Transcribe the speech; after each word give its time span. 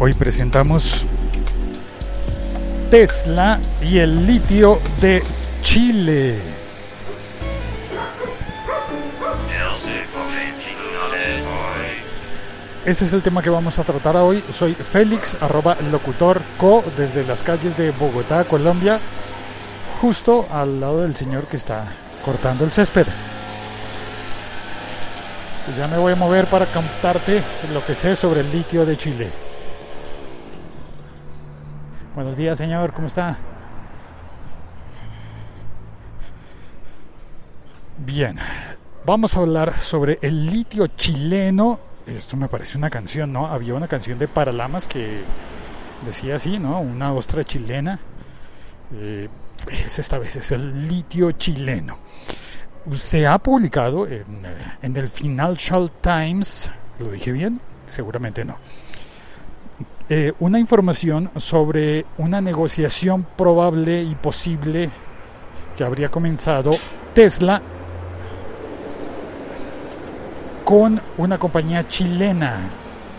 Hoy 0.00 0.14
presentamos 0.14 1.04
Tesla 2.88 3.58
y 3.82 3.98
el 3.98 4.28
litio 4.28 4.78
de 5.00 5.24
Chile. 5.62 6.38
Ese 12.86 13.04
es 13.06 13.12
el 13.12 13.22
tema 13.22 13.42
que 13.42 13.50
vamos 13.50 13.80
a 13.80 13.82
tratar 13.82 14.16
hoy. 14.18 14.40
Soy 14.52 14.72
Félix, 14.72 15.36
arroba 15.42 15.76
locutor 15.90 16.40
co, 16.58 16.84
desde 16.96 17.24
las 17.24 17.42
calles 17.42 17.76
de 17.76 17.90
Bogotá, 17.90 18.44
Colombia, 18.44 19.00
justo 20.00 20.46
al 20.52 20.80
lado 20.80 21.02
del 21.02 21.16
señor 21.16 21.48
que 21.48 21.56
está 21.56 21.84
cortando 22.24 22.64
el 22.64 22.70
césped. 22.70 23.06
Pues 25.66 25.76
ya 25.76 25.88
me 25.88 25.98
voy 25.98 26.12
a 26.12 26.16
mover 26.16 26.46
para 26.46 26.66
contarte 26.66 27.42
lo 27.74 27.84
que 27.84 27.96
sé 27.96 28.14
sobre 28.14 28.40
el 28.40 28.52
litio 28.52 28.86
de 28.86 28.96
Chile. 28.96 29.47
Buenos 32.18 32.36
días, 32.36 32.58
señor, 32.58 32.92
¿cómo 32.92 33.06
está? 33.06 33.38
Bien, 37.98 38.36
vamos 39.06 39.36
a 39.36 39.38
hablar 39.38 39.78
sobre 39.78 40.18
el 40.20 40.46
litio 40.46 40.88
chileno. 40.88 41.78
Esto 42.08 42.36
me 42.36 42.48
parece 42.48 42.76
una 42.76 42.90
canción, 42.90 43.32
¿no? 43.32 43.46
Había 43.46 43.74
una 43.74 43.86
canción 43.86 44.18
de 44.18 44.26
Paralamas 44.26 44.88
que 44.88 45.20
decía 46.04 46.34
así, 46.34 46.58
¿no? 46.58 46.80
Una 46.80 47.12
ostra 47.12 47.44
chilena. 47.44 48.00
Eh, 48.94 49.28
pues 49.62 50.00
esta 50.00 50.18
vez 50.18 50.34
es 50.34 50.50
el 50.50 50.88
litio 50.88 51.30
chileno 51.30 51.98
se 52.96 53.28
ha 53.28 53.38
publicado 53.38 54.08
en, 54.08 54.24
en, 54.82 54.96
el 54.96 55.08
Financial 55.08 55.88
Times, 56.00 56.68
¿lo 56.98 57.12
dije 57.12 57.30
bien? 57.30 57.60
Seguramente 57.86 58.44
no. 58.44 58.56
Eh, 60.10 60.32
una 60.40 60.58
información 60.58 61.30
sobre 61.36 62.06
una 62.16 62.40
negociación 62.40 63.26
probable 63.36 64.02
y 64.02 64.14
posible 64.14 64.88
que 65.76 65.84
habría 65.84 66.10
comenzado 66.10 66.70
Tesla 67.14 67.60
con 70.64 71.00
una 71.18 71.38
compañía 71.38 71.86
chilena 71.86 72.58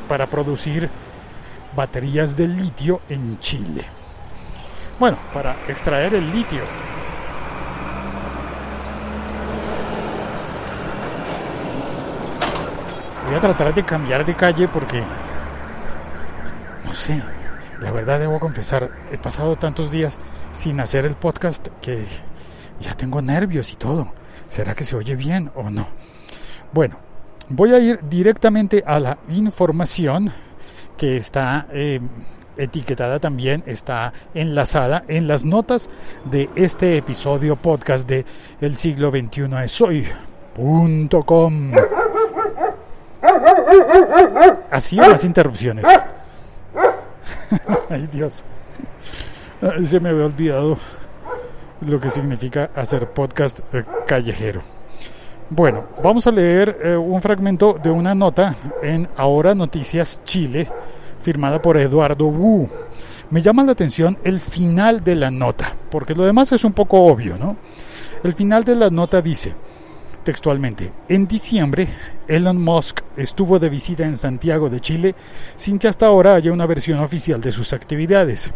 para 0.08 0.26
producir 0.26 0.90
baterías 1.76 2.36
de 2.36 2.48
litio 2.48 3.02
en 3.08 3.38
Chile. 3.40 3.84
Bueno, 5.00 5.18
para 5.34 5.56
extraer 5.68 6.16
el 6.16 6.32
litio 6.32 6.64
Voy 13.30 13.38
a 13.38 13.42
tratar 13.42 13.72
de 13.76 13.84
cambiar 13.84 14.26
de 14.26 14.34
calle 14.34 14.68
porque, 14.68 15.04
no 16.86 16.94
sé, 16.94 17.22
la 17.82 17.92
verdad 17.92 18.20
debo 18.20 18.40
confesar, 18.40 18.92
he 19.12 19.18
pasado 19.18 19.56
tantos 19.56 19.92
días 19.92 20.20
sin 20.52 20.80
hacer 20.80 21.06
el 21.06 21.16
podcast 21.16 21.68
que 21.82 22.06
ya 22.80 22.96
tengo 22.96 23.22
nervios 23.22 23.72
y 23.72 23.76
todo. 23.76 24.14
¿Será 24.48 24.74
que 24.74 24.84
se 24.84 24.96
oye 24.96 25.16
bien 25.16 25.52
o 25.56 25.70
no? 25.70 25.88
Bueno, 26.74 26.98
voy 27.50 27.74
a 27.74 27.80
ir 27.80 28.00
directamente 28.10 28.84
a 28.86 29.00
la 29.00 29.18
información 29.30 30.32
que 30.98 31.18
está 31.18 31.68
eh, 31.72 32.02
etiquetada 32.58 33.20
también, 33.20 33.64
está 33.66 34.12
enlazada 34.34 35.04
en 35.08 35.28
las 35.28 35.46
notas 35.46 35.90
de 36.26 36.50
este 36.56 36.98
episodio 36.98 37.56
podcast 37.56 38.08
de 38.08 38.26
El 38.60 38.76
siglo 38.76 39.10
XXI 39.12 39.48
es 39.64 39.80
hoy.com. 39.82 40.12
Así 44.72 44.98
las 44.98 45.24
interrupciones. 45.24 45.86
Ay 47.90 48.08
Dios. 48.12 48.46
Se 49.84 50.00
me 50.00 50.10
había 50.10 50.26
olvidado 50.26 50.78
lo 51.82 52.00
que 52.00 52.10
significa 52.10 52.70
hacer 52.76 53.10
podcast 53.10 53.62
eh, 53.74 53.84
callejero. 54.06 54.62
Bueno, 55.50 55.86
vamos 56.04 56.28
a 56.28 56.32
leer 56.32 56.78
eh, 56.84 56.96
un 56.96 57.22
fragmento 57.22 57.80
de 57.82 57.90
una 57.90 58.14
nota 58.14 58.56
en 58.84 59.08
Ahora 59.18 59.56
Noticias 59.56 60.22
Chile, 60.24 60.70
firmada 61.20 61.60
por 61.62 61.78
Eduardo 61.78 62.26
Wu. 62.26 62.70
Me 63.32 63.42
llama 63.42 63.64
la 63.64 63.72
atención 63.72 64.18
el 64.24 64.40
final 64.40 65.04
de 65.04 65.16
la 65.16 65.32
nota, 65.32 65.74
porque 65.90 66.14
lo 66.14 66.24
demás 66.24 66.52
es 66.52 66.64
un 66.64 66.74
poco 66.74 67.04
obvio, 67.04 67.38
¿no? 67.38 67.56
El 68.24 68.34
final 68.34 68.64
de 68.64 68.76
la 68.76 68.90
nota 68.92 69.22
dice, 69.22 69.54
textualmente, 70.24 70.92
en 71.08 71.28
diciembre 71.28 71.88
Elon 72.28 72.62
Musk 72.62 73.02
estuvo 73.18 73.60
de 73.60 73.70
visita 73.70 74.06
en 74.06 74.18
Santiago 74.18 74.70
de 74.70 74.80
Chile 74.80 75.16
sin 75.56 75.80
que 75.80 75.88
hasta 75.88 76.06
ahora 76.08 76.36
haya 76.36 76.52
una 76.52 76.66
versión 76.66 77.00
oficial 77.00 77.42
de 77.42 77.52
sus 77.52 77.74
actividades. 77.74 78.52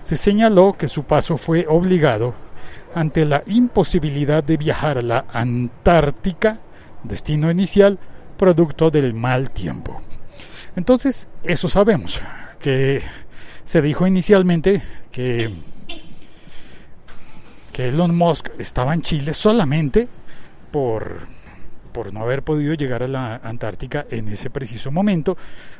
Se 0.00 0.16
señaló 0.16 0.74
que 0.76 0.88
su 0.88 1.04
paso 1.04 1.36
fue 1.36 1.66
obligado 1.68 2.34
ante 2.94 3.24
la 3.24 3.42
imposibilidad 3.46 4.42
de 4.42 4.56
viajar 4.56 4.98
a 4.98 5.02
la 5.02 5.24
Antártica, 5.32 6.60
destino 7.02 7.50
inicial, 7.50 7.98
producto 8.36 8.90
del 8.90 9.14
mal 9.14 9.50
tiempo. 9.50 10.00
Entonces, 10.74 11.28
eso 11.42 11.68
sabemos, 11.68 12.20
que 12.58 13.02
se 13.64 13.82
dijo 13.82 14.06
inicialmente 14.06 14.82
que, 15.10 15.54
que 17.72 17.88
Elon 17.88 18.16
Musk 18.16 18.48
estaba 18.58 18.94
en 18.94 19.02
Chile 19.02 19.34
solamente 19.34 20.08
por, 20.72 21.18
por 21.92 22.12
no 22.12 22.22
haber 22.22 22.42
podido 22.42 22.74
llegar 22.74 23.02
a 23.02 23.06
la 23.06 23.36
Antártica 23.36 24.06
en 24.10 24.28
ese 24.28 24.50
preciso 24.50 24.90
momento, 24.90 25.36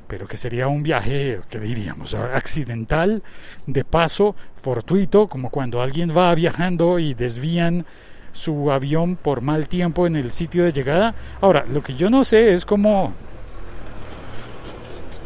pero 0.07 0.29
que 0.29 0.37
sería 0.37 0.69
un 0.69 0.83
viaje, 0.83 1.41
que 1.51 1.59
diríamos, 1.59 2.15
accidental, 2.15 3.23
de 3.67 3.85
paso, 3.85 4.37
fortuito, 4.55 5.27
como 5.27 5.51
cuando 5.51 5.83
alguien 5.83 6.17
va 6.17 6.33
viajando 6.35 6.99
y 6.99 7.15
desvían 7.15 7.85
su 8.33 8.71
avión 8.71 9.17
por 9.17 9.41
mal 9.41 9.69
tiempo 9.69 10.07
en 10.07 10.17
el 10.17 10.31
sitio 10.31 10.65
de 10.65 10.73
llegada. 10.73 11.15
Ahora, 11.41 11.65
lo 11.69 11.83
que 11.83 11.95
yo 11.95 12.11
no 12.11 12.25
sé 12.25 12.53
es 12.53 12.65
cómo, 12.65 13.13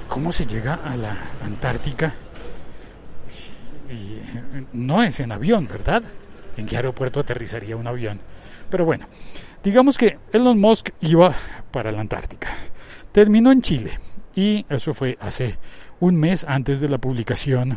cómo 0.09 0.33
se 0.33 0.47
llega 0.47 0.75
a 0.85 0.97
la 0.97 1.17
Antártica. 1.43 2.15
Y 3.91 4.21
no 4.73 5.03
es 5.03 5.21
en 5.21 5.31
avión, 5.31 5.69
¿verdad? 5.69 6.03
¿En 6.57 6.67
qué 6.67 6.77
aeropuerto 6.77 7.21
aterrizaría 7.21 7.77
un 7.77 7.87
avión? 7.87 8.21
Pero 8.71 8.85
bueno, 8.85 9.07
Digamos 9.67 9.99
que 9.99 10.17
Elon 10.33 10.61
Musk 10.61 10.91
iba 11.01 11.35
para 11.73 11.91
la 11.91 12.01
Antártica. 12.01 12.55
Terminó 13.11 13.51
en 13.51 13.63
Chile 13.63 13.99
y 14.33 14.65
eso 14.69 14.95
fue 14.95 15.19
hace 15.21 15.59
un 15.99 16.15
mes 16.15 16.45
antes 16.45 16.81
de 16.81 16.89
la 16.89 16.99
publicación, 16.99 17.77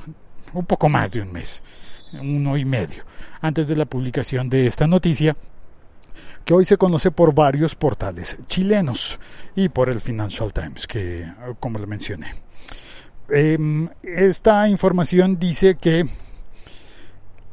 un 0.53 0.65
poco 0.67 0.87
más 0.87 1.13
de 1.13 1.21
un 1.21 1.33
mes, 1.33 1.63
uno 2.13 2.57
y 2.57 2.63
medio, 2.63 3.05
antes 3.41 3.67
de 3.67 3.75
la 3.75 3.85
publicación 3.85 4.51
de 4.51 4.67
esta 4.67 4.85
noticia 4.85 5.35
que 6.45 6.53
hoy 6.53 6.63
se 6.63 6.77
conoce 6.77 7.09
por 7.09 7.33
varios 7.33 7.73
portales 7.73 8.37
chilenos 8.45 9.19
y 9.55 9.69
por 9.69 9.89
el 9.89 9.99
Financial 9.99 10.53
Times, 10.53 10.85
que 10.85 11.25
como 11.59 11.79
lo 11.79 11.87
mencioné. 11.87 12.35
Em, 13.29 13.89
esta 14.03 14.69
información 14.69 15.39
dice 15.39 15.73
que 15.73 16.05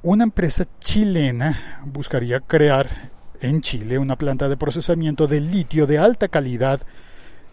una 0.02 0.24
empresa 0.24 0.66
chilena 0.78 1.80
buscaría 1.86 2.40
crear 2.40 3.15
en 3.40 3.60
Chile 3.60 3.98
una 3.98 4.16
planta 4.16 4.48
de 4.48 4.56
procesamiento 4.56 5.26
de 5.26 5.40
litio 5.40 5.86
de 5.86 5.98
alta 5.98 6.28
calidad 6.28 6.80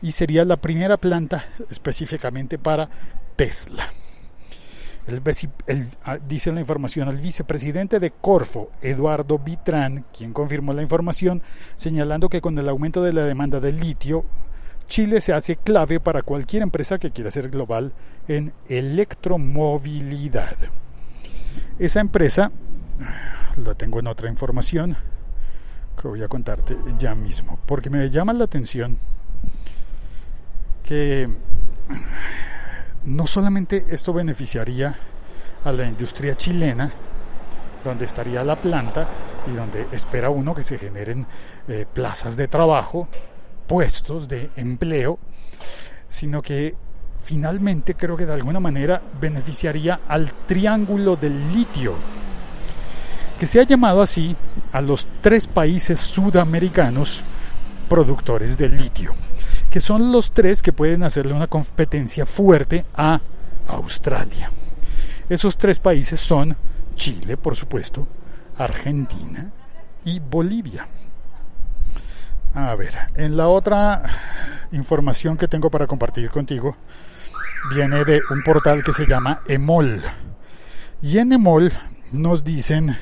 y 0.02 0.12
sería 0.12 0.46
la 0.46 0.58
primera 0.58 0.98
planta 0.98 1.46
específicamente 1.70 2.58
para 2.60 2.90
Tesla. 3.36 3.88
El, 5.06 5.22
ah, 6.06 6.18
dice 6.18 6.52
la 6.54 6.62
información 6.62 7.10
al 7.10 7.18
vicepresidente 7.18 8.00
de 8.00 8.12
Corfo, 8.12 8.72
Eduardo 8.82 9.38
Vitrán, 9.38 10.06
quien 10.18 10.32
confirmó 10.32 10.72
la 10.74 10.82
información, 10.82 11.42
señalando 11.76 12.30
que 12.30 12.40
con 12.40 12.58
el 12.58 12.70
aumento 12.70 13.04
de 13.04 13.12
la 13.12 13.24
demanda 13.24 13.60
de 13.60 13.74
litio, 13.74 14.24
Chile 14.88 15.20
se 15.22 15.34
hace 15.34 15.58
clave 15.58 16.00
para 16.00 16.22
cualquier 16.22 16.64
empresa 16.64 17.00
que 17.00 17.12
quiera 17.12 17.32
ser 17.32 17.50
global 17.50 17.94
en 18.28 18.54
electromovilidad. 18.70 20.56
Esa 21.80 22.00
empresa, 22.00 22.52
la 23.58 23.76
tengo 23.76 24.00
en 24.00 24.08
otra 24.08 24.30
información, 24.30 24.96
que 26.00 26.08
voy 26.08 26.24
a 26.24 26.28
contarte 26.28 26.78
ya 26.98 27.16
mismo, 27.16 27.60
porque 27.66 27.90
me 27.90 28.10
llama 28.10 28.34
la 28.34 28.46
atención 28.46 28.98
que 30.84 31.30
no 33.06 33.28
solamente 33.28 33.86
esto 33.90 34.14
beneficiaría 34.14 34.98
a 35.64 35.72
la 35.72 35.86
industria 35.86 36.36
chilena, 36.36 36.92
donde 37.84 38.06
estaría 38.06 38.44
la 38.44 38.56
planta 38.56 39.08
y 39.52 39.56
donde 39.56 39.88
espera 39.92 40.30
uno 40.30 40.54
que 40.54 40.64
se 40.64 40.78
generen 40.78 41.26
eh, 41.68 41.86
plazas 41.92 42.38
de 42.38 42.48
trabajo, 42.48 43.08
puestos 43.68 44.28
de 44.28 44.52
empleo, 44.56 45.20
sino 46.10 46.42
que 46.42 46.76
finalmente 47.20 47.96
creo 47.96 48.18
que 48.18 48.26
de 48.26 48.34
alguna 48.34 48.60
manera 48.60 49.02
beneficiaría 49.20 50.02
al 50.08 50.32
triángulo 50.46 51.16
del 51.16 51.52
litio 51.54 51.96
se 53.46 53.60
ha 53.60 53.64
llamado 53.64 54.02
así 54.02 54.36
a 54.72 54.82
los 54.82 55.08
tres 55.22 55.48
países 55.48 56.00
sudamericanos 56.00 57.24
productores 57.90 58.58
de 58.58 58.70
litio, 58.70 59.14
que 59.70 59.80
son 59.80 60.12
los 60.12 60.32
tres 60.32 60.62
que 60.62 60.74
pueden 60.74 61.04
hacerle 61.04 61.34
una 61.34 61.48
competencia 61.48 62.26
fuerte 62.26 62.86
a 62.96 63.20
Australia. 63.68 64.52
Esos 65.30 65.58
tres 65.58 65.80
países 65.80 66.20
son 66.20 66.56
Chile, 66.96 67.38
por 67.38 67.56
supuesto, 67.56 68.08
Argentina 68.58 69.52
y 70.06 70.20
Bolivia. 70.20 70.88
A 72.56 72.76
ver, 72.76 72.96
en 73.16 73.36
la 73.36 73.48
otra 73.48 74.04
información 74.72 75.38
que 75.38 75.48
tengo 75.48 75.72
para 75.72 75.88
compartir 75.88 76.30
contigo 76.30 76.76
viene 77.74 78.04
de 78.06 78.22
un 78.30 78.44
portal 78.44 78.84
que 78.84 78.94
se 78.94 79.08
llama 79.08 79.42
Emol. 79.48 80.04
Y 81.02 81.18
en 81.18 81.34
Emol 81.34 81.72
nos 82.12 82.44
dicen 82.44 82.96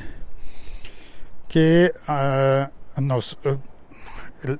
que 1.51 1.91
uh, 2.07 3.01
nos, 3.01 3.37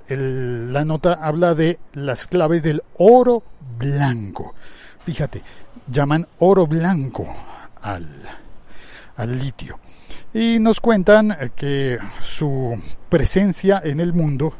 el, 0.09 0.73
la 0.73 0.83
nota 0.83 1.13
habla 1.13 1.55
de 1.55 1.79
las 1.93 2.27
claves 2.27 2.63
del 2.63 2.83
oro 2.97 3.43
blanco. 3.79 4.53
Fíjate, 4.99 5.41
llaman 5.88 6.27
oro 6.39 6.67
blanco 6.67 7.33
al, 7.81 8.09
al 9.15 9.39
litio. 9.39 9.79
Y 10.33 10.59
nos 10.59 10.81
cuentan 10.81 11.51
que 11.55 11.97
su 12.19 12.77
presencia 13.07 13.81
en 13.81 14.01
el 14.01 14.11
mundo 14.11 14.53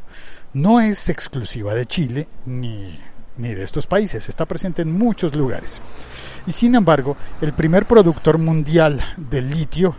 no 0.54 0.80
es 0.80 1.10
exclusiva 1.10 1.74
de 1.74 1.86
Chile 1.86 2.30
ni, 2.46 2.98
ni 3.36 3.54
de 3.54 3.64
estos 3.64 3.88
países, 3.88 4.30
está 4.30 4.46
presente 4.46 4.84
en 4.84 4.98
muchos 4.98 5.36
lugares. 5.36 5.82
Y 6.48 6.54
sin 6.54 6.76
embargo, 6.76 7.18
el 7.42 7.52
primer 7.52 7.86
productor 7.86 8.38
mundial 8.38 9.04
de 9.18 9.42
litio 9.42 9.98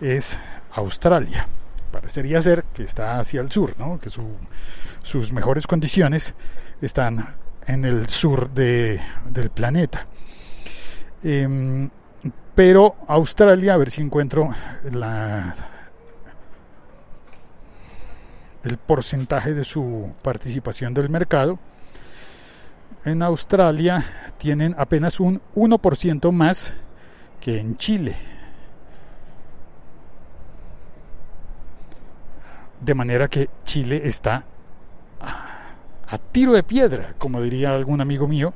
es 0.00 0.38
Australia. 0.74 1.46
Parecería 1.90 2.40
ser 2.40 2.64
que 2.72 2.84
está 2.84 3.18
hacia 3.18 3.40
el 3.40 3.50
sur, 3.50 3.74
que 4.00 4.08
su, 4.08 4.26
sus 5.02 5.32
mejores 5.32 5.66
condiciones 5.66 6.34
están 6.80 7.24
en 7.66 7.84
el 7.84 8.08
sur 8.08 8.50
de, 8.50 9.00
del 9.28 9.50
planeta. 9.50 10.06
Eh, 11.22 11.88
pero 12.54 12.96
Australia, 13.08 13.74
a 13.74 13.76
ver 13.78 13.90
si 13.90 14.02
encuentro 14.02 14.50
la, 14.90 15.54
el 18.64 18.76
porcentaje 18.78 19.54
de 19.54 19.64
su 19.64 20.12
participación 20.22 20.94
del 20.94 21.08
mercado. 21.08 21.58
En 23.04 23.22
Australia 23.22 24.04
tienen 24.38 24.74
apenas 24.78 25.18
un 25.18 25.40
1% 25.56 26.30
más 26.30 26.72
que 27.40 27.58
en 27.58 27.76
Chile. 27.76 28.16
De 32.82 32.94
manera 32.94 33.28
que 33.28 33.48
Chile 33.64 34.02
está 34.04 34.44
a, 35.20 36.18
tiro 36.32 36.52
de 36.52 36.62
piedra, 36.62 37.14
como 37.16 37.40
diría 37.40 37.74
algún 37.74 38.00
amigo 38.00 38.26
mío, 38.26 38.52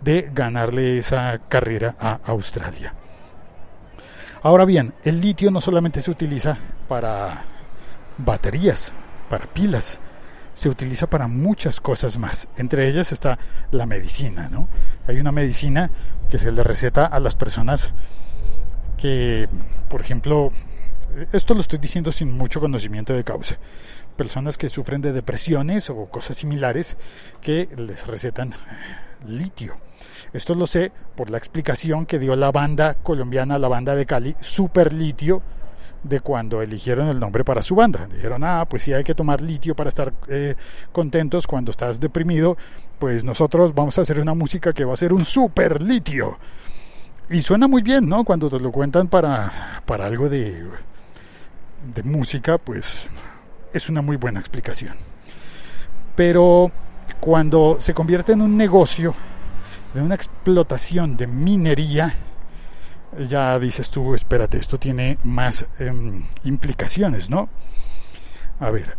de 0.00 0.30
ganarle 0.32 0.98
esa 0.98 1.38
carrera 1.48 1.94
a 2.00 2.18
Australia. 2.24 2.94
Ahora 4.42 4.64
bien, 4.64 4.94
el 5.04 5.20
litio 5.20 5.50
no 5.50 5.60
solamente 5.60 6.00
se 6.00 6.10
utiliza 6.10 6.56
para 6.88 7.44
baterías, 8.16 8.92
para 9.28 9.46
pilas, 9.46 10.00
se 10.54 10.68
utiliza 10.68 11.08
para 11.08 11.28
muchas 11.28 11.80
cosas 11.80 12.18
más. 12.18 12.48
Entre 12.56 12.88
ellas 12.88 13.12
está 13.12 13.38
la 13.70 13.86
medicina, 13.86 14.48
¿no? 14.50 14.68
Hay 15.06 15.20
una 15.20 15.30
medicina 15.30 15.90
que 16.30 16.38
se 16.38 16.50
le 16.50 16.64
receta 16.64 17.04
a 17.04 17.20
las 17.20 17.34
personas 17.34 17.92
que, 18.96 19.48
por 19.88 20.00
ejemplo, 20.00 20.50
esto 21.32 21.54
lo 21.54 21.60
estoy 21.60 21.78
diciendo 21.78 22.12
sin 22.12 22.32
mucho 22.32 22.60
conocimiento 22.60 23.12
de 23.12 23.24
causa. 23.24 23.58
Personas 24.16 24.58
que 24.58 24.68
sufren 24.68 25.00
de 25.00 25.12
depresiones 25.12 25.90
o 25.90 26.06
cosas 26.06 26.36
similares 26.36 26.96
que 27.40 27.68
les 27.76 28.06
recetan 28.06 28.52
litio. 29.26 29.76
Esto 30.32 30.54
lo 30.54 30.66
sé 30.66 30.92
por 31.16 31.30
la 31.30 31.38
explicación 31.38 32.06
que 32.06 32.18
dio 32.18 32.36
la 32.36 32.52
banda 32.52 32.94
colombiana, 32.94 33.58
la 33.58 33.68
banda 33.68 33.94
de 33.94 34.06
Cali, 34.06 34.36
Super 34.40 34.92
Litio, 34.92 35.42
de 36.02 36.20
cuando 36.20 36.62
eligieron 36.62 37.08
el 37.08 37.18
nombre 37.18 37.44
para 37.44 37.62
su 37.62 37.74
banda. 37.74 38.06
Dijeron, 38.06 38.44
ah, 38.44 38.66
pues 38.68 38.82
sí 38.82 38.92
hay 38.92 39.04
que 39.04 39.14
tomar 39.14 39.40
litio 39.40 39.74
para 39.74 39.88
estar 39.88 40.12
eh, 40.28 40.54
contentos 40.92 41.46
cuando 41.46 41.70
estás 41.70 41.98
deprimido, 41.98 42.56
pues 42.98 43.24
nosotros 43.24 43.74
vamos 43.74 43.98
a 43.98 44.02
hacer 44.02 44.20
una 44.20 44.34
música 44.34 44.72
que 44.72 44.84
va 44.84 44.94
a 44.94 44.96
ser 44.96 45.12
un 45.12 45.24
super 45.24 45.82
litio. 45.82 46.38
Y 47.30 47.42
suena 47.42 47.68
muy 47.68 47.82
bien, 47.82 48.08
¿no? 48.08 48.24
Cuando 48.24 48.48
te 48.48 48.58
lo 48.58 48.72
cuentan 48.72 49.08
para, 49.08 49.82
para 49.84 50.06
algo 50.06 50.28
de, 50.28 50.64
de 51.94 52.02
música, 52.02 52.58
pues 52.58 53.06
es 53.72 53.88
una 53.88 54.02
muy 54.02 54.16
buena 54.16 54.40
explicación. 54.40 54.94
Pero 56.16 56.70
cuando 57.20 57.76
se 57.80 57.94
convierte 57.94 58.32
en 58.32 58.42
un 58.42 58.56
negocio, 58.56 59.14
de 59.94 60.02
una 60.02 60.14
explotación 60.14 61.16
de 61.16 61.26
minería, 61.26 62.14
ya 63.28 63.58
dices 63.58 63.90
tú, 63.90 64.14
espérate, 64.14 64.58
esto 64.58 64.78
tiene 64.78 65.18
más 65.24 65.66
eh, 65.78 65.92
implicaciones, 66.44 67.30
¿no? 67.30 67.48
A 68.60 68.70
ver, 68.70 68.96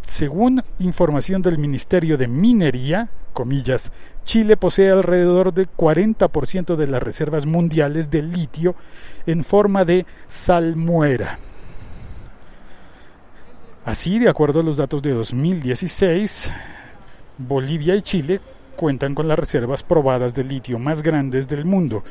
según 0.00 0.62
información 0.78 1.42
del 1.42 1.58
Ministerio 1.58 2.16
de 2.16 2.28
Minería, 2.28 3.10
comillas, 3.32 3.92
Chile 4.24 4.56
posee 4.56 4.90
alrededor 4.90 5.52
del 5.52 5.68
40% 5.70 6.76
de 6.76 6.86
las 6.86 7.02
reservas 7.02 7.46
mundiales 7.46 8.10
de 8.10 8.22
litio 8.22 8.74
en 9.26 9.44
forma 9.44 9.84
de 9.84 10.06
salmuera. 10.28 11.38
Así, 13.84 14.18
de 14.18 14.28
acuerdo 14.28 14.60
a 14.60 14.62
los 14.62 14.76
datos 14.76 15.02
de 15.02 15.12
2016, 15.12 16.52
Bolivia 17.38 17.94
y 17.94 18.02
Chile 18.02 18.40
cuentan 18.76 19.14
con 19.14 19.28
las 19.28 19.38
reservas 19.38 19.82
probadas 19.82 20.34
de 20.34 20.44
litio 20.44 20.78
más 20.78 21.02
grandes 21.02 21.48
del 21.48 21.64
mundo, 21.64 22.04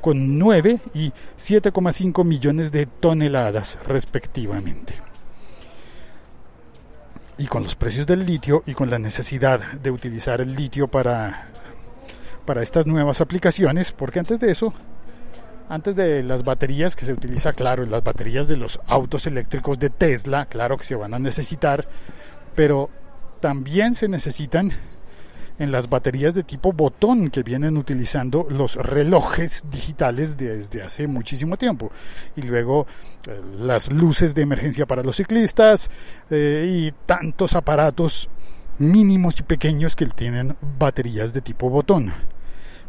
con 0.00 0.38
9 0.38 0.80
y 0.94 1.12
7,5 1.38 2.24
millones 2.24 2.72
de 2.72 2.86
toneladas 2.86 3.78
respectivamente. 3.86 4.94
Y 7.38 7.46
con 7.46 7.62
los 7.62 7.74
precios 7.74 8.06
del 8.06 8.24
litio 8.24 8.62
y 8.66 8.74
con 8.74 8.90
la 8.90 8.98
necesidad 8.98 9.60
de 9.72 9.90
utilizar 9.90 10.40
el 10.40 10.54
litio 10.54 10.88
para, 10.88 11.48
para 12.44 12.62
estas 12.62 12.86
nuevas 12.86 13.20
aplicaciones, 13.20 13.92
porque 13.92 14.20
antes 14.20 14.38
de 14.38 14.52
eso, 14.52 14.72
antes 15.68 15.96
de 15.96 16.22
las 16.22 16.44
baterías 16.44 16.96
que 16.96 17.04
se 17.04 17.12
utiliza, 17.12 17.52
claro, 17.52 17.84
las 17.86 18.04
baterías 18.04 18.48
de 18.48 18.56
los 18.56 18.80
autos 18.86 19.26
eléctricos 19.26 19.78
de 19.78 19.90
Tesla, 19.90 20.46
claro 20.46 20.76
que 20.76 20.84
se 20.84 20.94
van 20.94 21.14
a 21.14 21.18
necesitar, 21.18 21.86
pero 22.54 22.90
también 23.40 23.94
se 23.94 24.08
necesitan 24.08 24.72
en 25.58 25.70
las 25.70 25.88
baterías 25.88 26.34
de 26.34 26.42
tipo 26.42 26.72
botón 26.72 27.30
que 27.30 27.42
vienen 27.42 27.76
utilizando 27.76 28.46
los 28.50 28.76
relojes 28.76 29.64
digitales 29.70 30.36
desde 30.36 30.82
hace 30.82 31.06
muchísimo 31.06 31.56
tiempo. 31.56 31.90
Y 32.36 32.42
luego 32.42 32.86
eh, 33.28 33.40
las 33.58 33.92
luces 33.92 34.34
de 34.34 34.42
emergencia 34.42 34.86
para 34.86 35.02
los 35.02 35.16
ciclistas 35.16 35.90
eh, 36.30 36.66
y 36.68 36.92
tantos 37.06 37.54
aparatos 37.54 38.28
mínimos 38.78 39.38
y 39.38 39.44
pequeños 39.44 39.94
que 39.94 40.06
tienen 40.06 40.56
baterías 40.78 41.32
de 41.32 41.40
tipo 41.40 41.70
botón. 41.70 42.12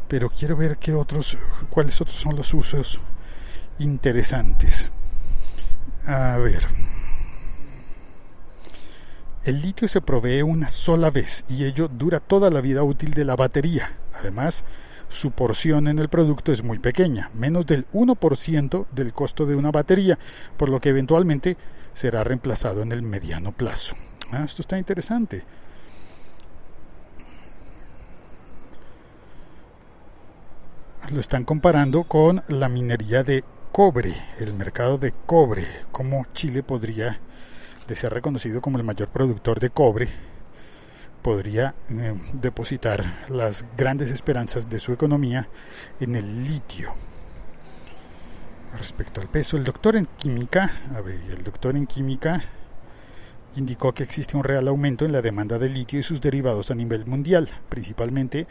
Pero 0.08 0.30
quiero 0.30 0.56
ver 0.56 0.78
qué 0.78 0.94
otros, 0.94 1.36
cuáles 1.70 2.00
otros 2.00 2.16
son 2.16 2.36
los 2.36 2.54
usos 2.54 3.00
interesantes. 3.78 4.88
A 6.06 6.36
ver. 6.36 6.66
El 9.44 9.60
litio 9.60 9.86
se 9.86 10.00
provee 10.00 10.42
una 10.42 10.68
sola 10.68 11.10
vez 11.10 11.44
y 11.48 11.64
ello 11.64 11.88
dura 11.88 12.18
toda 12.20 12.50
la 12.50 12.60
vida 12.60 12.82
útil 12.82 13.14
de 13.14 13.24
la 13.24 13.36
batería. 13.36 13.96
Además, 14.18 14.64
su 15.08 15.30
porción 15.30 15.86
en 15.86 15.98
el 15.98 16.08
producto 16.08 16.50
es 16.50 16.64
muy 16.64 16.78
pequeña, 16.78 17.30
menos 17.34 17.66
del 17.66 17.86
1% 17.92 18.86
del 18.90 19.12
costo 19.12 19.46
de 19.46 19.54
una 19.54 19.70
batería, 19.70 20.18
por 20.56 20.68
lo 20.68 20.80
que 20.80 20.88
eventualmente 20.88 21.56
será 21.94 22.24
reemplazado 22.24 22.82
en 22.82 22.92
el 22.92 23.02
mediano 23.02 23.52
plazo. 23.52 23.94
Ah, 24.32 24.42
esto 24.44 24.62
está 24.62 24.78
interesante. 24.78 25.44
Lo 31.10 31.20
están 31.20 31.44
comparando 31.44 32.02
con 32.02 32.42
la 32.48 32.68
minería 32.68 33.22
de 33.22 33.44
cobre, 33.70 34.12
el 34.40 34.54
mercado 34.54 34.98
de 34.98 35.12
cobre, 35.12 35.64
cómo 35.92 36.26
Chile 36.32 36.64
podría 36.64 37.20
ser 37.94 38.12
reconocido 38.12 38.60
como 38.60 38.76
el 38.76 38.82
mayor 38.82 39.08
productor 39.08 39.60
de 39.60 39.70
cobre, 39.70 40.08
podría 41.22 41.76
eh, 41.90 42.12
depositar 42.32 43.04
las 43.28 43.64
grandes 43.76 44.10
esperanzas 44.10 44.68
de 44.68 44.80
su 44.80 44.92
economía 44.92 45.48
en 46.00 46.16
el 46.16 46.44
litio. 46.44 46.92
Respecto 48.76 49.20
al 49.20 49.28
peso, 49.28 49.56
el 49.56 49.62
doctor 49.62 49.94
en 49.94 50.06
química, 50.06 50.72
a 50.92 51.00
ver, 51.02 51.20
el 51.30 51.44
doctor 51.44 51.76
en 51.76 51.86
química 51.86 52.42
indicó 53.56 53.92
que 53.92 54.02
existe 54.02 54.36
un 54.36 54.44
real 54.44 54.68
aumento 54.68 55.04
en 55.04 55.12
la 55.12 55.22
demanda 55.22 55.58
de 55.58 55.68
litio 55.68 55.98
y 55.98 56.02
sus 56.02 56.20
derivados 56.20 56.70
a 56.70 56.74
nivel 56.74 57.06
mundial, 57.06 57.48
principalmente 57.68 58.46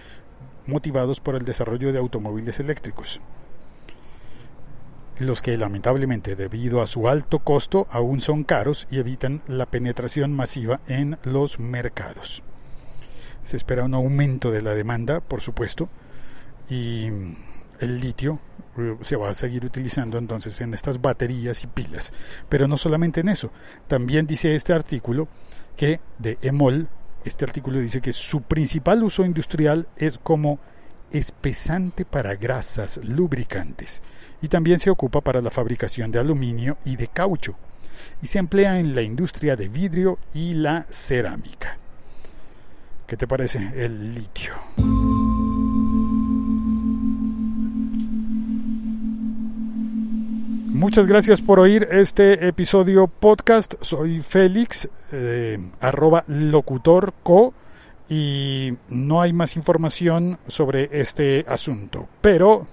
motivados 0.65 1.21
por 1.21 1.35
el 1.35 1.45
desarrollo 1.45 1.93
de 1.93 1.99
automóviles 1.99 2.59
eléctricos 2.59 3.21
los 5.19 5.41
que 5.41 5.57
lamentablemente 5.57 6.35
debido 6.35 6.81
a 6.81 6.87
su 6.87 7.07
alto 7.07 7.39
costo 7.39 7.87
aún 7.89 8.19
son 8.19 8.43
caros 8.43 8.87
y 8.91 8.99
evitan 8.99 9.41
la 9.47 9.65
penetración 9.65 10.33
masiva 10.33 10.81
en 10.87 11.17
los 11.23 11.59
mercados. 11.59 12.43
Se 13.43 13.57
espera 13.57 13.85
un 13.85 13.93
aumento 13.93 14.51
de 14.51 14.61
la 14.61 14.73
demanda, 14.73 15.21
por 15.21 15.41
supuesto, 15.41 15.89
y 16.69 17.09
el 17.79 17.99
litio 17.99 18.39
eh, 18.77 18.97
se 19.01 19.15
va 19.15 19.29
a 19.29 19.33
seguir 19.33 19.65
utilizando 19.65 20.17
entonces 20.17 20.59
en 20.61 20.73
estas 20.73 21.01
baterías 21.01 21.63
y 21.63 21.67
pilas. 21.67 22.13
Pero 22.49 22.67
no 22.67 22.77
solamente 22.77 23.21
en 23.21 23.29
eso, 23.29 23.51
también 23.87 24.27
dice 24.27 24.55
este 24.55 24.73
artículo 24.73 25.27
que 25.75 25.99
de 26.19 26.37
EMOL, 26.41 26.87
este 27.23 27.45
artículo 27.45 27.79
dice 27.79 28.01
que 28.01 28.13
su 28.13 28.41
principal 28.41 29.03
uso 29.03 29.25
industrial 29.25 29.87
es 29.97 30.17
como 30.17 30.59
espesante 31.11 32.05
para 32.05 32.35
grasas 32.35 32.99
lubricantes 33.03 34.01
y 34.41 34.47
también 34.47 34.79
se 34.79 34.89
ocupa 34.89 35.21
para 35.21 35.41
la 35.41 35.51
fabricación 35.51 36.11
de 36.11 36.19
aluminio 36.19 36.77
y 36.83 36.97
de 36.97 37.07
caucho 37.07 37.55
y 38.21 38.27
se 38.27 38.39
emplea 38.39 38.79
en 38.79 38.95
la 38.95 39.01
industria 39.01 39.55
de 39.55 39.69
vidrio 39.69 40.19
y 40.33 40.53
la 40.53 40.85
cerámica. 40.89 41.77
¿Qué 43.07 43.17
te 43.17 43.27
parece 43.27 43.85
el 43.85 44.13
litio? 44.13 44.53
Muchas 50.75 51.07
gracias 51.07 51.39
por 51.39 51.61
oír 51.61 51.87
este 51.89 52.49
episodio 52.49 53.07
podcast. 53.07 53.75
Soy 53.79 54.19
Félix, 54.19 54.89
eh, 55.09 55.57
arroba 55.79 56.25
locutorco, 56.27 57.53
y 58.09 58.73
no 58.89 59.21
hay 59.21 59.31
más 59.31 59.55
información 59.55 60.37
sobre 60.47 60.89
este 60.91 61.45
asunto. 61.47 62.09
Pero... 62.19 62.67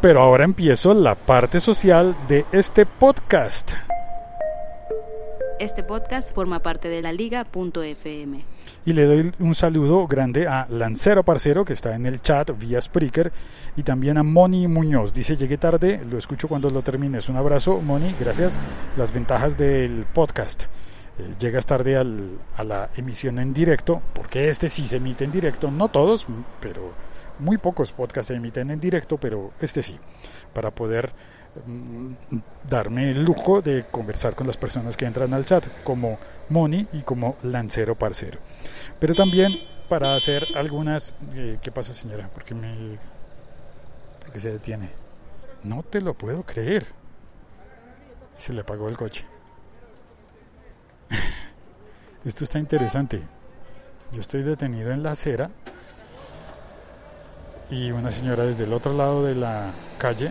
Pero 0.00 0.20
ahora 0.22 0.44
empiezo 0.44 0.94
la 0.94 1.14
parte 1.14 1.60
social 1.60 2.16
de 2.26 2.46
este 2.52 2.86
podcast. 2.86 3.74
Este 5.60 5.84
podcast 5.84 6.34
forma 6.34 6.58
parte 6.58 6.88
de 6.88 7.00
la 7.00 7.12
liga.fm. 7.12 8.44
Y 8.84 8.92
le 8.92 9.04
doy 9.04 9.32
un 9.38 9.54
saludo 9.54 10.08
grande 10.08 10.48
a 10.48 10.66
Lancero 10.68 11.22
Parcero, 11.22 11.64
que 11.64 11.72
está 11.72 11.94
en 11.94 12.06
el 12.06 12.20
chat 12.20 12.50
vía 12.58 12.80
Spreaker, 12.80 13.30
y 13.76 13.84
también 13.84 14.18
a 14.18 14.24
Moni 14.24 14.66
Muñoz. 14.66 15.14
Dice, 15.14 15.36
llegué 15.36 15.56
tarde, 15.56 16.04
lo 16.10 16.18
escucho 16.18 16.48
cuando 16.48 16.70
lo 16.70 16.82
termines. 16.82 17.28
Un 17.28 17.36
abrazo, 17.36 17.80
Moni, 17.80 18.16
gracias. 18.18 18.58
Las 18.96 19.14
ventajas 19.14 19.56
del 19.56 20.06
podcast. 20.12 20.64
Eh, 21.20 21.34
llegas 21.38 21.66
tarde 21.66 21.96
a 21.96 22.64
la 22.64 22.90
emisión 22.96 23.38
en 23.38 23.54
directo, 23.54 24.02
porque 24.12 24.48
este 24.48 24.68
sí 24.68 24.82
se 24.82 24.96
emite 24.96 25.24
en 25.24 25.30
directo, 25.30 25.70
no 25.70 25.86
todos, 25.86 26.26
pero 26.60 26.92
muy 27.38 27.58
pocos 27.58 27.92
podcasts 27.92 28.28
se 28.28 28.34
emiten 28.34 28.72
en 28.72 28.80
directo, 28.80 29.18
pero 29.18 29.52
este 29.60 29.82
sí, 29.84 29.98
para 30.52 30.72
poder 30.72 31.12
darme 32.68 33.10
el 33.10 33.24
lujo 33.24 33.62
de 33.62 33.84
conversar 33.90 34.34
con 34.34 34.46
las 34.46 34.56
personas 34.56 34.96
que 34.96 35.06
entran 35.06 35.32
al 35.34 35.44
chat, 35.44 35.66
como 35.84 36.18
Moni 36.48 36.86
y 36.92 37.02
como 37.02 37.36
Lancero 37.42 37.96
Parcero. 37.96 38.38
Pero 38.98 39.14
también 39.14 39.52
para 39.88 40.14
hacer 40.14 40.44
algunas... 40.56 41.14
Eh, 41.34 41.58
¿Qué 41.62 41.70
pasa 41.70 41.94
señora? 41.94 42.28
Porque 42.32 42.54
me... 42.54 42.98
Porque 44.20 44.40
se 44.40 44.52
detiene. 44.52 44.90
No 45.62 45.82
te 45.82 46.00
lo 46.00 46.14
puedo 46.14 46.42
creer. 46.44 46.86
Se 48.36 48.52
le 48.52 48.62
apagó 48.62 48.88
el 48.88 48.96
coche. 48.96 49.24
Esto 52.24 52.44
está 52.44 52.58
interesante. 52.58 53.22
Yo 54.12 54.20
estoy 54.20 54.42
detenido 54.42 54.92
en 54.92 55.02
la 55.02 55.12
acera 55.12 55.50
y 57.70 57.90
una 57.90 58.10
señora 58.10 58.44
desde 58.44 58.64
el 58.64 58.72
otro 58.72 58.92
lado 58.92 59.24
de 59.24 59.34
la 59.34 59.70
calle 59.98 60.30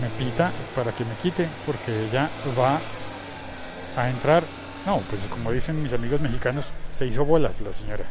me 0.00 0.08
pita 0.18 0.50
para 0.74 0.92
que 0.92 1.04
me 1.04 1.14
quite 1.16 1.46
porque 1.66 2.06
ella 2.06 2.28
va 2.58 2.80
a 3.96 4.08
entrar. 4.08 4.42
No, 4.86 4.98
pues 5.10 5.26
como 5.26 5.52
dicen 5.52 5.82
mis 5.82 5.92
amigos 5.92 6.20
mexicanos, 6.20 6.72
se 6.90 7.06
hizo 7.06 7.24
bolas 7.24 7.60
la 7.60 7.72
señora. 7.72 8.04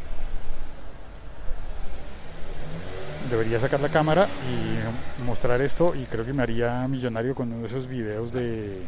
Debería 3.30 3.60
sacar 3.60 3.80
la 3.80 3.90
cámara 3.90 4.28
y 4.50 5.24
mostrar 5.24 5.62
esto 5.62 5.94
y 5.96 6.06
creo 6.06 6.26
que 6.26 6.34
me 6.34 6.44
haría 6.44 6.88
millonario 6.88 7.34
con 7.34 7.52
uno 7.52 7.62
de 7.62 7.68
esos 7.68 7.88
videos 7.88 8.34
de 8.34 8.82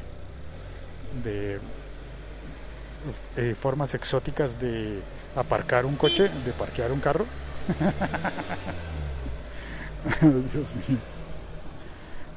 de 1.23 1.59
eh, 3.37 3.55
formas 3.55 3.93
exóticas 3.93 4.59
de 4.59 4.99
aparcar 5.35 5.85
un 5.85 5.95
coche, 5.95 6.29
de 6.45 6.51
parquear 6.53 6.91
un 6.91 6.99
carro. 6.99 7.25
Dios 10.21 10.73
mío. 10.87 10.97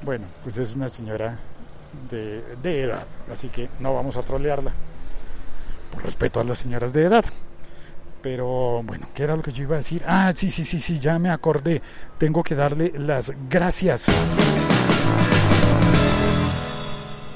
Bueno, 0.03 0.27
pues 0.43 0.59
es 0.59 0.75
una 0.75 0.89
señora 0.89 1.39
de, 2.11 2.83
edad, 2.83 3.07
así 3.33 3.49
que 3.49 3.69
no 3.81 3.95
vamos 3.95 4.17
a 4.17 4.23
trolearla, 4.23 4.73
por 5.93 6.05
respeto 6.05 6.41
a 6.41 6.45
las 6.45 6.59
señoras 6.59 6.93
de 6.93 7.05
edad. 7.05 7.25
Pero 8.23 8.83
bueno, 8.83 9.07
¿qué 9.15 9.23
era 9.23 9.37
lo 9.37 9.43
que 9.43 9.53
yo 9.53 9.63
iba 9.63 9.75
a 9.75 9.79
decir? 9.79 10.03
Ah, 10.07 10.33
sí, 10.35 10.51
sí, 10.51 10.65
sí, 10.65 10.79
sí, 10.81 10.99
ya 10.99 11.19
me 11.19 11.31
acordé. 11.31 11.81
Tengo 12.19 12.43
que 12.43 12.55
darle 12.55 12.93
las 12.97 13.33
gracias 13.49 14.09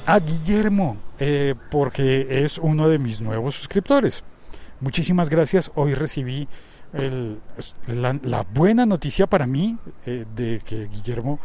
a 0.05 0.19
Guillermo, 0.19 0.97
eh, 1.19 1.55
porque 1.69 2.43
es 2.43 2.57
uno 2.57 2.89
de 2.89 2.99
mis 2.99 3.21
nuevos 3.21 3.55
suscriptores. 3.55 4.23
Muchísimas 4.81 5.29
gracias. 5.29 5.71
Hoy 5.75 5.93
recibí 5.93 6.47
la, 7.87 8.45
buena 8.53 8.85
noticia 8.85 9.27
para 9.27 9.47
mí 9.47 9.77
eh, 10.05 10.25
de 10.35 10.59
que 10.65 10.87
Guillermo 10.87 11.39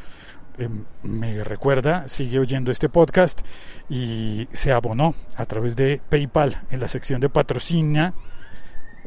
Em, 0.59 0.85
me 1.03 1.45
recuerda, 1.45 2.09
sigue 2.09 2.39
oyendo 2.39 2.73
este 2.73 2.89
podcast 2.89 3.43
y 3.91 4.49
se 4.55 4.73
abonó 4.73 5.15
a 5.37 5.45
través 5.45 5.77
de 5.77 6.01
PayPal 6.09 6.63
en 6.71 6.81
la 6.81 6.89
sección 6.89 7.21
de 7.21 7.29
patrocina 7.29 8.15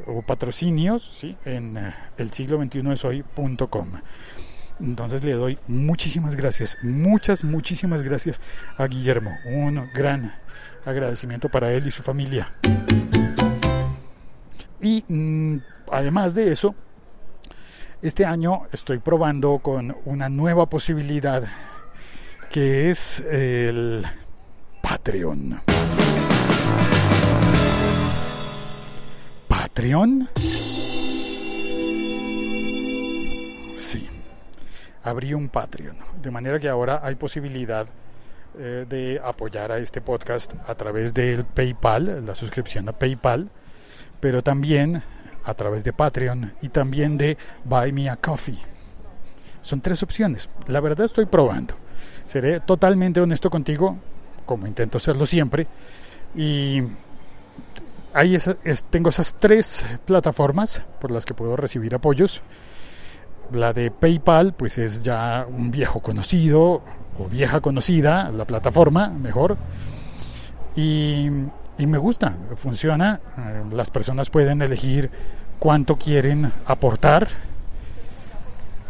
o 0.06 0.22
patrocinios 0.22 1.04
¿sí? 1.04 1.36
en 1.46 1.78
eh, 1.78 1.96
el 2.18 2.32
siglo 2.32 2.60
21 2.60 2.94
es 2.94 3.04
hoy.com. 3.04 3.88
Entonces 4.80 5.24
le 5.24 5.34
doy 5.34 5.58
muchísimas 5.68 6.36
gracias, 6.36 6.78
muchas, 6.84 7.44
muchísimas 7.44 8.04
gracias 8.04 8.42
a 8.78 8.86
Guillermo. 8.86 9.32
Un 9.46 9.90
gran 9.94 10.36
agradecimiento 10.86 11.50
para 11.50 11.72
él 11.74 11.88
y 11.88 11.92
su 11.92 12.04
familia. 12.04 12.54
Y 14.82 15.04
mm, 15.08 15.58
además 15.92 16.36
de 16.36 16.52
eso, 16.52 16.76
este 18.02 18.26
año 18.26 18.68
estoy 18.72 19.00
probando 19.00 19.60
con 19.60 19.96
una 20.06 20.30
nueva 20.30 20.70
posibilidad 20.70 21.44
que 22.50 22.90
es 22.90 23.20
el 23.22 24.06
Patreon. 24.82 25.60
¿Patreon? 29.48 30.30
Sí, 33.76 34.08
abrí 35.04 35.34
un 35.34 35.50
Patreon, 35.50 35.98
de 36.22 36.32
manera 36.32 36.60
que 36.60 36.70
ahora 36.70 37.02
hay 37.04 37.16
posibilidad 37.16 37.88
eh, 38.58 38.86
de 38.88 39.20
apoyar 39.24 39.72
a 39.72 39.78
este 39.78 40.00
podcast 40.02 40.54
a 40.68 40.76
través 40.76 41.14
del 41.14 41.44
PayPal, 41.44 42.26
la 42.26 42.36
suscripción 42.36 42.88
a 42.88 42.94
PayPal, 42.94 43.50
pero 44.22 44.42
también 44.42 45.04
a 45.46 45.54
través 45.54 45.84
de 45.84 45.94
Patreon 45.94 46.54
y 46.62 46.70
también 46.70 47.18
de 47.18 47.38
Buy 47.66 47.92
Me 47.92 48.10
a 48.10 48.16
Coffee. 48.16 48.60
Son 49.62 49.82
tres 49.82 50.02
opciones. 50.04 50.50
La 50.68 50.80
verdad 50.80 51.06
estoy 51.06 51.26
probando. 51.26 51.76
Seré 52.28 52.60
totalmente 52.60 53.20
honesto 53.20 53.50
contigo, 53.50 53.98
como 54.46 54.68
intento 54.68 54.98
hacerlo 54.98 55.26
siempre. 55.26 55.68
Y 56.36 56.82
ahí 58.14 58.38
tengo 58.90 59.10
esas 59.10 59.36
tres 59.36 59.86
plataformas 60.06 60.84
por 61.00 61.12
las 61.12 61.26
que 61.26 61.34
puedo 61.34 61.56
recibir 61.56 61.94
apoyos. 61.96 62.42
La 63.52 63.74
de 63.74 63.90
PayPal, 63.90 64.54
pues 64.54 64.78
es 64.78 65.02
ya 65.02 65.46
un 65.50 65.72
viejo 65.72 66.02
conocido 66.02 66.84
o 67.18 67.28
vieja 67.30 67.62
conocida, 67.62 68.32
la 68.32 68.46
plataforma, 68.46 69.10
mejor. 69.10 69.58
Y 70.76 71.30
y 71.80 71.88
me 71.88 71.98
gusta, 71.98 72.38
funciona. 72.56 73.22
Eh, 73.38 73.64
las 73.72 73.90
personas 73.90 74.30
pueden 74.30 74.62
elegir 74.62 75.10
cuánto 75.60 75.96
quieren 75.96 76.52
aportar. 76.66 77.30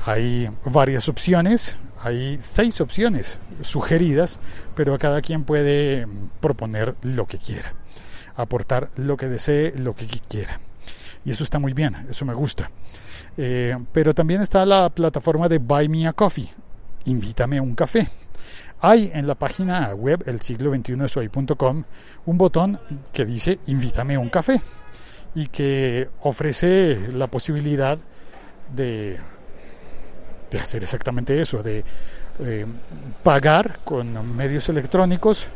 Hay 0.06 0.50
varias 0.66 1.08
opciones, 1.08 1.78
hay 2.02 2.38
seis 2.42 2.82
opciones 2.82 3.40
sugeridas, 3.62 4.40
pero 4.76 4.98
cada 4.98 5.22
quien 5.22 5.44
puede 5.44 6.08
proponer 6.42 6.96
lo 7.04 7.28
que 7.28 7.38
quiera, 7.38 7.74
aportar 8.36 8.90
lo 8.96 9.18
que 9.18 9.28
desee, 9.28 9.74
lo 9.78 9.94
que 9.94 10.08
quiera. 10.28 10.60
Y 11.24 11.32
eso 11.32 11.44
está 11.44 11.60
muy 11.60 11.74
bien, 11.74 11.96
eso 12.10 12.26
me 12.26 12.34
gusta. 12.34 12.72
Eh, 13.38 13.78
pero 13.94 14.16
también 14.16 14.42
está 14.42 14.66
la 14.66 14.90
plataforma 14.90 15.48
de 15.48 15.60
Buy 15.60 15.90
Me 15.90 16.08
a 16.08 16.14
Coffee, 16.14 16.50
invítame 17.06 17.62
un 17.62 17.76
café. 17.76 18.10
Hay 18.82 19.12
en 19.14 19.28
la 19.28 19.36
página 19.36 19.94
web 19.94 20.24
el 20.26 20.42
siglo 20.42 20.72
21 20.72 21.08
soy.com 21.08 21.84
un 22.26 22.38
botón 22.38 22.80
que 23.12 23.26
dice 23.26 23.60
invítame 23.68 24.16
a 24.16 24.20
un 24.20 24.30
café 24.30 24.62
y 25.36 25.48
que 25.48 26.10
ofrece 26.22 27.12
la 27.14 27.28
posibilidad 27.28 27.98
de 28.74 29.20
de 30.50 30.60
hacer 30.60 30.84
exactamente 30.84 31.40
eso, 31.42 31.62
de 31.64 31.84
eh, 32.40 32.66
pagar 33.24 33.80
con 33.84 34.36
medios 34.36 34.70
electrónicos 34.70 35.48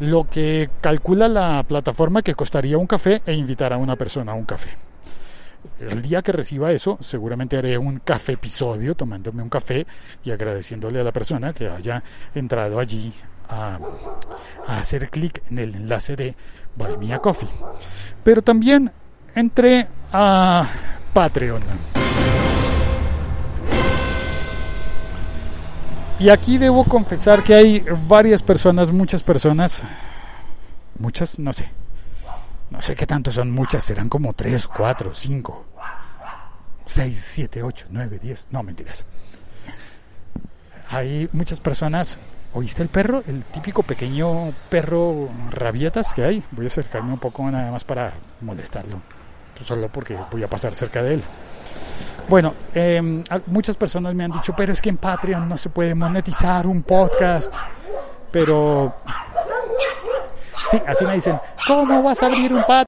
lo 0.00 0.28
que 0.28 0.70
calcula 0.80 1.28
la 1.28 1.62
plataforma 1.62 2.22
que 2.22 2.34
costaría 2.34 2.78
un 2.78 2.86
café 2.86 3.22
e 3.26 3.34
invitar 3.34 3.72
a 3.72 3.76
una 3.76 3.96
persona 3.96 4.32
a 4.32 4.34
un 4.34 4.44
café. 4.44 4.70
El 5.90 6.00
día 6.00 6.22
que 6.22 6.30
reciba 6.30 6.70
eso, 6.70 6.96
seguramente 7.00 7.56
haré 7.56 7.76
un 7.76 7.98
café 7.98 8.32
episodio 8.32 8.94
tomándome 8.94 9.42
un 9.42 9.48
café 9.48 9.84
y 10.22 10.30
agradeciéndole 10.30 11.00
a 11.00 11.04
la 11.04 11.12
persona 11.12 11.52
que 11.52 11.68
haya 11.68 12.02
entrado 12.34 12.78
allí 12.78 13.12
a, 13.48 13.78
hacer 14.68 15.10
clic 15.10 15.42
en 15.50 15.58
el 15.58 15.74
enlace 15.74 16.14
de 16.14 16.36
Buy 16.76 16.96
Me 16.98 17.12
a 17.12 17.18
Coffee. 17.18 17.48
Pero 18.22 18.42
también 18.42 18.92
entré 19.34 19.88
a 20.12 20.68
Patreon. 21.12 21.62
Y 26.20 26.28
aquí 26.28 26.58
debo 26.58 26.84
confesar 26.84 27.42
que 27.42 27.54
hay 27.54 27.84
varias 28.06 28.40
personas, 28.44 28.92
muchas 28.92 29.24
personas, 29.24 29.82
muchas, 30.96 31.40
no 31.40 31.52
sé, 31.52 31.68
no 32.70 32.80
sé 32.80 32.94
qué 32.94 33.08
tanto 33.08 33.32
son 33.32 33.50
muchas, 33.50 33.82
serán 33.82 34.08
como 34.08 34.32
3, 34.32 34.68
4, 34.68 35.12
5, 35.12 35.71
6, 36.92 37.24
7, 37.26 37.62
8, 37.62 37.86
9, 37.88 38.18
10, 38.18 38.48
no 38.50 38.62
mentiras. 38.62 39.06
Hay 40.90 41.26
muchas 41.32 41.58
personas, 41.58 42.18
¿oíste 42.52 42.82
el 42.82 42.90
perro? 42.90 43.22
El 43.26 43.44
típico 43.44 43.82
pequeño 43.82 44.52
perro 44.68 45.30
rabietas 45.50 46.12
que 46.12 46.22
hay. 46.22 46.44
Voy 46.50 46.66
a 46.66 46.68
acercarme 46.68 47.14
un 47.14 47.18
poco 47.18 47.50
nada 47.50 47.72
más 47.72 47.82
para 47.84 48.12
molestarlo, 48.42 49.00
solo 49.64 49.88
porque 49.88 50.18
voy 50.30 50.42
a 50.42 50.50
pasar 50.50 50.74
cerca 50.74 51.02
de 51.02 51.14
él. 51.14 51.22
Bueno, 52.28 52.52
eh, 52.74 53.22
muchas 53.46 53.76
personas 53.76 54.14
me 54.14 54.24
han 54.24 54.32
dicho, 54.32 54.54
pero 54.54 54.70
es 54.70 54.82
que 54.82 54.90
en 54.90 54.98
Patreon 54.98 55.48
no 55.48 55.56
se 55.56 55.70
puede 55.70 55.94
monetizar 55.94 56.66
un 56.66 56.82
podcast. 56.82 57.54
Pero... 58.30 58.96
Sí, 60.70 60.82
así 60.86 61.06
me 61.06 61.14
dicen, 61.14 61.40
¿cómo 61.66 62.02
vas 62.02 62.22
a 62.22 62.26
abrir 62.26 62.52
un 62.52 62.62
Patreon? 62.64 62.80